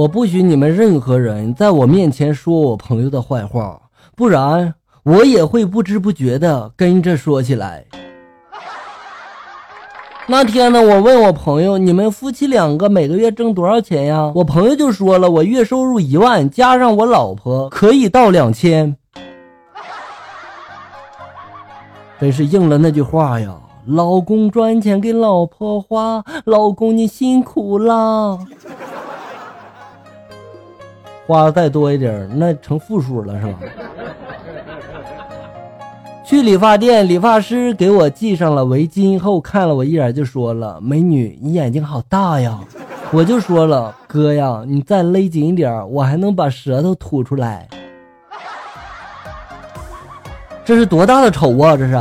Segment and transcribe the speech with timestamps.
[0.00, 3.78] 我不许你们任何人在我面前说我朋友的坏话，
[4.16, 7.84] 不然我也会不知不觉的跟着说起来。
[10.26, 14.32] 那天呢，我问我朋友，你们夫妻两个每个月挣多少钱呀？
[14.34, 18.96] 我朋友就说了，我月收入一万，加上我老婆可以到两千。
[22.18, 23.54] 真是应了那句话呀，
[23.84, 28.38] 老公赚钱给老婆花，老公你辛苦啦。
[31.30, 33.52] 花再多一点，那成负数了，是吧？
[36.24, 42.58] 去理发店，理发师给我系上了围巾后，看了我一眼，就说了：“美女，你眼睛好大呀！”
[43.14, 47.68] 我就说了：“哥呀，你再勒紧一点，我还能把舌头吐出来。”
[50.66, 51.76] 这是多大的仇啊！
[51.76, 51.96] 这是。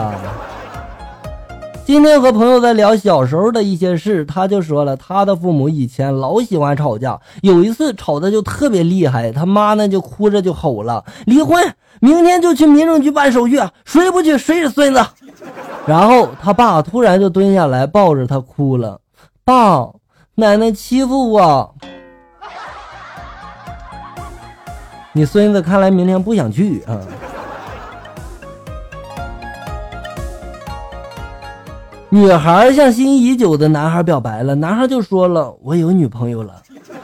[1.90, 15.04] 今天和朋友在聊小时候的一些事，他就说了，他的父母以前老喜欢吵架，有一次吵的就特别厉害，他妈呢就哭着就吼了：“离婚，明天就去民政局办手续，谁不去谁是孙子。
[15.88, 19.02] ”然后他爸突然就蹲下来抱着他哭了
[19.44, 19.90] ：“爸，
[20.36, 21.74] 奶奶欺负我。”
[25.14, 27.02] 你孙子看来明天不想去啊。
[32.12, 36.56] 女孩向心仪已久的男孩表白了，男孩就说了：“我有女朋友了。”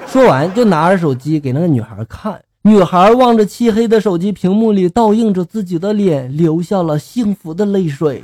[0.07, 2.41] 说完就拿着手机给那个女孩看。
[2.63, 8.23] 女孩望着漆黑的手机屏幕里倒映着自己的脸，流下了幸福的泪水。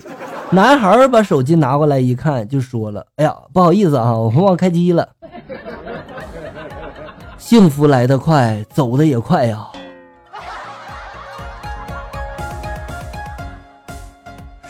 [0.49, 5.07] 男孩把手机拿过来一看，就说了：“哎呀，不好意思啊，我忘开机了。”
[7.37, 9.67] 幸福来得快，走的也快呀。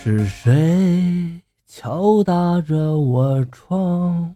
[0.04, 1.42] 是谁？
[1.74, 4.36] 敲打着我窗，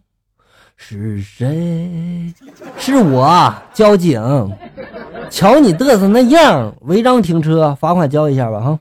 [0.74, 2.32] 是谁？
[2.78, 4.18] 是我，交警。
[5.28, 8.78] 瞧你嘚瑟那样，违章停车，罚款交一下吧，哈。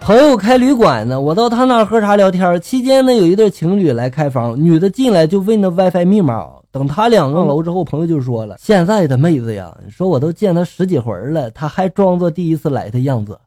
[0.00, 13.38] 朋友开旅馆呢，我到他那喝茶聊天，期间呢有一对情侣来开房，女的进来就问那 WiFi 密码，等他两个楼之后，朋友就说了：“现在的妹子呀，你说我都见她十几回了，她还装作第一次来的样子。”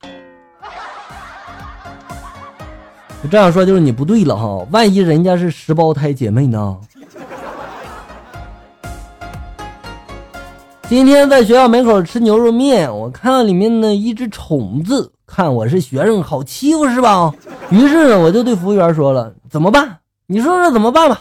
[3.29, 6.77] 这样说就是你不对了哈，万一人家是十胞胎姐妹呢？
[10.87, 17.33] 今天在学校门口吃牛肉面，我看到里面的一只虫子，看我是学生，好欺负是吧？
[17.69, 19.97] 于是，我就对服务员说了：“怎么办？
[20.27, 21.19] 你说说怎么办吧？”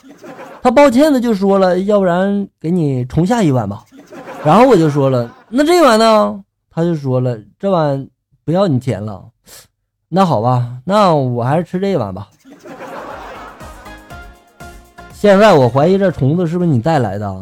[0.63, 3.83] 他抱歉的就说了：“要不然给你重下一碗吧。”
[4.45, 6.41] 然后我就说了：“那这碗呢？”
[6.71, 8.07] 他就说了：“这碗
[8.45, 9.25] 不要你钱了。”
[10.09, 12.29] 那好吧，那我还是吃这碗吧。
[15.13, 17.35] 现在我怀疑这虫子是不是你带来的？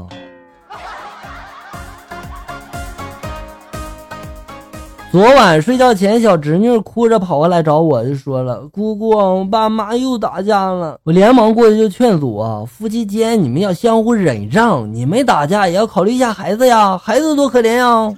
[5.13, 18.11] 昨晚睡觉前，小侄女哭着跑过来找我，就说了：“姑姑，我爸妈又打架了。”我连忙过去就劝阻啊：“夫妻间你们要相互忍让，你没打架也要考虑一下孩子呀，孩子多可怜呀。”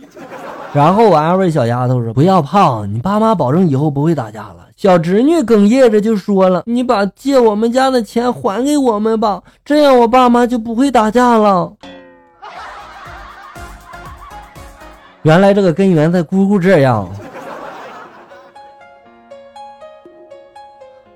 [0.77, 11.73] 然后我安慰小丫头说：“不要怕，你爸妈保证以后不会打架了。”小侄女哽咽着就说了：“你把借我们家的钱还给我们吧，这样我爸妈就不会打架了。”
[15.23, 17.09] 原来这个根源在姑姑这样。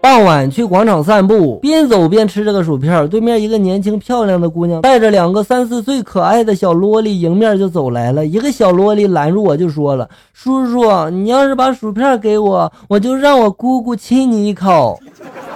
[0.02, 3.06] 傍晚去广场散步，边走边吃这个薯片。
[3.10, 8.24] 对面一个年轻漂亮的姑娘，带着两个三四岁可爱的小萝莉迎面就走来了。
[8.24, 14.98] 一个小萝莉拦住我就说了：“叔叔，你要是把薯片给我，我就让我姑姑亲你一口。”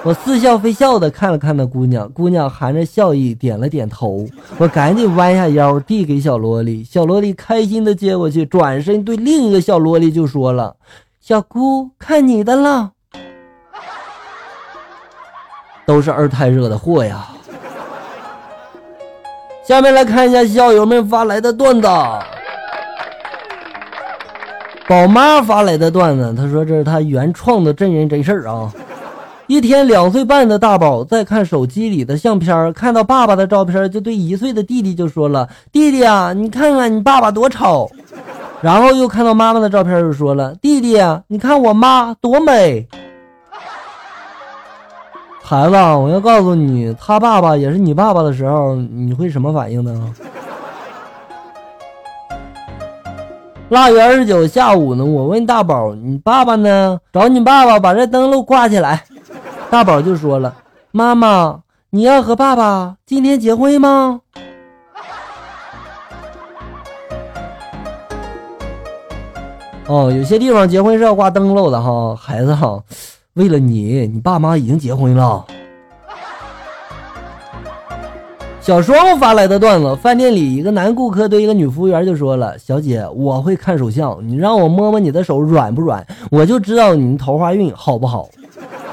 [0.05, 4.27] 我似笑非笑的看了看那姑娘，姑娘含着笑意点了点头。
[4.59, 10.77] 我赶紧弯下腰递给小萝莉，小萝莉开心的接过去，转身对另一个小萝莉就说了
[11.19, 12.91] ：“小姑，看你的了。”
[15.87, 17.27] 都是二胎惹的祸呀！
[19.65, 21.89] 下面来看一下校友们发来的段子。
[24.87, 28.71] 宝妈发来的段子，她说这是她原创的真人真事儿啊。
[29.47, 37.91] 一天，两岁半的大宝在看手机里的相片，看到爸爸的照片，就对一岁的弟弟就说了：“弟弟啊，你看看你爸爸多丑。”
[38.61, 40.99] 然后又看到妈妈的照片，就说了：“弟弟，
[41.29, 42.87] 你看我妈多美。”
[45.47, 50.15] 孩子，我要告诉你，他爸爸也是你爸爸的时候，你会什么反应呢？
[53.69, 59.05] 腊月二十九下午呢，我问大宝：“你爸爸呢？”找你爸爸把这灯笼挂起来。
[59.69, 60.55] 大宝就说了
[60.93, 64.23] ：“妈妈，你要和爸爸今天结婚吗？”
[69.89, 72.83] 哦，有些地方结婚是要挂灯笼的哈，孩子哈，
[73.35, 75.45] 为了你，你爸妈已经结婚了。
[78.61, 88.29] 小双发来的段子：饭店里一个男顾客对一个女服务员就说了：“小姐，我会看手相，你让我摸摸你的手软不软，我就知道你桃花运好不好。”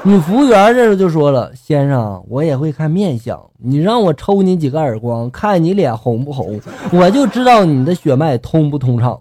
[0.02, 6.60] 女服务员这时候就说了：“先生，我也会看面相，你让我抽你几个耳光，看你脸红不红，
[6.92, 9.20] 我就知道你的血脉通不通畅。”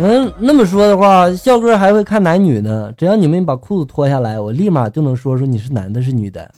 [0.00, 2.92] 嗯，那么说的话，笑哥还会看男女呢。
[2.96, 6.48] 只要你们把裤子脱下来，我立马就能说出你是男的，是女的。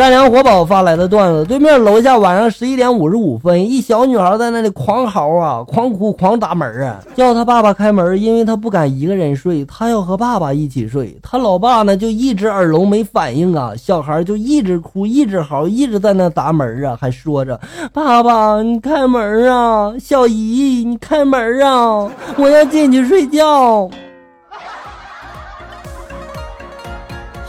[0.00, 11.14] 善良活宝发来的段子：对面楼下晚上十一点五十五分，一小女孩在那里狂嚎啊，狂哭，狂打门啊，叫她爸爸开门，因为她不敢一个人睡，她要和爸爸一起睡。
[11.22, 17.60] 她老爸呢就一直耳聋没反应啊，小孩就一直哭，一直嚎，一直在那砸门啊，还说着
[17.92, 19.92] ：“爸爸，你开门啊！
[20.00, 22.10] 小姨，你开门啊！
[22.38, 23.90] 我要进去睡觉。”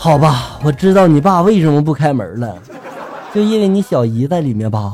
[0.03, 2.57] 好吧，我知道你爸为什么不开门了，
[3.31, 4.93] 就因为你小姨在里面吧。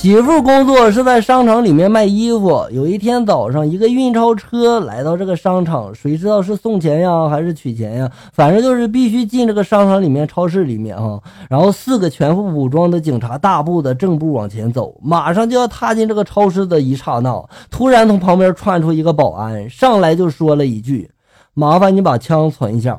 [0.00, 2.66] 媳妇工作是在商场里面卖衣服。
[2.70, 8.10] 有一天早上，一个运钞车来到这个商场，谁知道是送钱呀，还是取钱呀？
[8.32, 11.20] 反正就是必须进这个商场里面、超市里面啊。
[11.50, 21.10] 然后四个全副武装的警察大步的正步往前走，马上就要踏进这个超市的一刹那，突然从旁边窜出一个保安，上来就说了一句
[21.52, 22.98] ：“麻烦你把枪存一下。”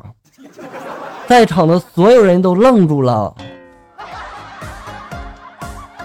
[1.25, 3.33] 在场的所有人都愣住了。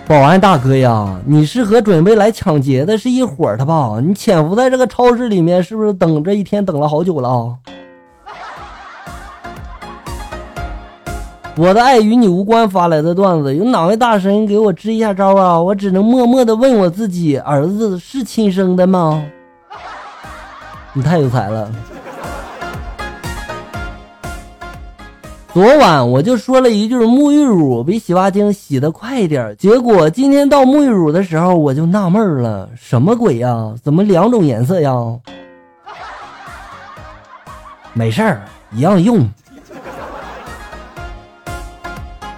[0.09, 3.99] 保安大哥呀，你是和准备来抢劫的是一伙的吧？
[4.01, 7.57] 你潜伏在这个超市里面，是不是等这一天等了好久了？
[11.57, 15.61] 我的爱与你无关发来的段子，有哪位大神给我支一下招啊？
[15.61, 19.25] 我只能默默的问我自己：儿子是亲生的吗？
[20.93, 21.69] 你太有才了。
[25.57, 33.73] 昨晚我就说了一句沐浴乳比洗发精洗的快一点，结果今天到沐浴乳的时候我就纳闷了，什么鬼呀？
[33.83, 34.93] 怎么两种颜色呀？
[37.95, 39.27] 没事儿，一样用。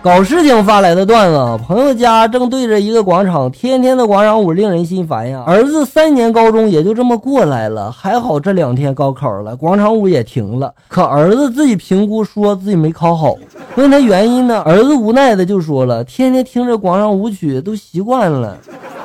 [0.00, 5.43] 搞事情发来的段子，朋友家正对着一个广场，天天的广场舞令人心烦呀。
[5.45, 10.73] 儿子三年高中也就这么过来了，还好这两天高考了，广场舞也停了。
[10.87, 13.35] 可儿子自己评估说自己没考好，
[13.75, 18.56] 问他原因呢，儿子无奈的就说了：天天听着广场舞曲都习惯了，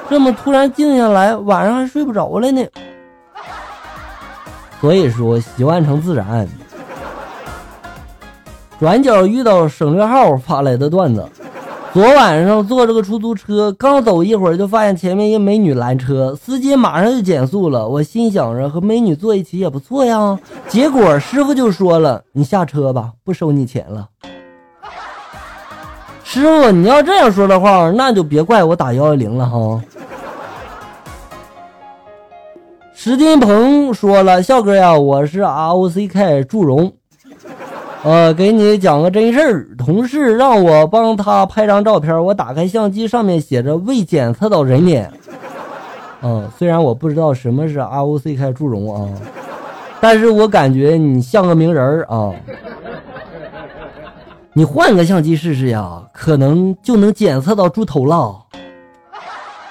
[0.08, 2.64] 这么突然静下来，晚上还睡不着了呢。
[4.80, 6.48] 所以说习惯成自然。
[8.84, 11.26] 转角遇到省略号发来的段子。
[11.94, 17.88] 昨晚上坐这个出租车，刚走一会儿就发现前面一美女拦车，司机马上就减速了。
[17.88, 20.38] 我心想着和美女坐一起也不错呀。
[20.68, 24.10] 结果师傅就说了：“你下车吧，不收你钱了。”
[26.26, 29.82] 师傅，你要这样说的话，那就别怪我打幺幺零了哈。
[32.94, 36.92] 石金鹏说了：“笑哥呀，我是 R O C K 祝融。”
[38.04, 45.10] 呃，给你讲个真事儿，同事让我帮他拍张照片，我打开相机，上面写着未检测到人脸。
[46.22, 49.10] 嗯，虽然我不知道什么是 R O C K 祝融啊，
[50.02, 52.32] 但是我感觉你像个名人儿啊。
[54.56, 58.36] 你换个相机试试呀，可能就能检测到猪头了。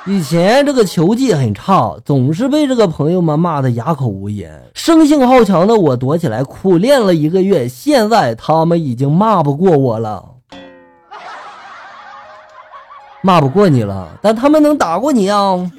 [0.05, 4.61] 以前这个球技很差，总是被这个朋友们骂的哑口无言。
[4.75, 10.25] 生性好强的我躲起来苦练了一个月，现在他们已经骂不过我了，
[13.23, 15.71] 骂不过你了，但他们能打过你啊！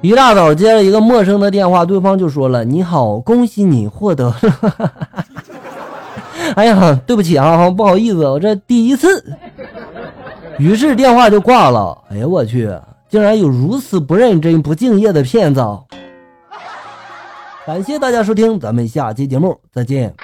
[0.00, 4.92] 一大早接了一个陌生的电话，对方就说了：“你好，恭喜你获得了。
[6.54, 9.36] ”哎呀，对不起啊，不好意思，我这第一次。
[10.58, 11.96] 于是电话就挂了。
[12.10, 12.68] 哎呀，我去，
[13.08, 15.64] 竟然有如此不认真、不敬业的骗子！
[17.64, 20.14] 感谢大家收听，咱们下期节目再见。